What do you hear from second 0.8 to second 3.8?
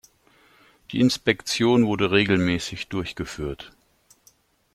Die Inspektion wurde regelmäßig durchgeführt.